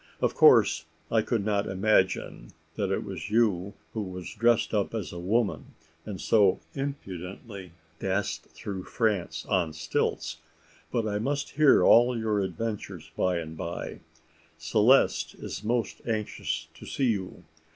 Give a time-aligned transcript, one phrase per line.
[0.19, 5.13] "Of course I could not imagine that it was you who was dressed up as
[5.13, 5.75] a woman,
[6.07, 10.37] and so impudently danced through France on stilts.
[10.91, 13.99] But I must hear all your adventures, by and bye.
[14.57, 17.43] Celeste is most anxious to see you.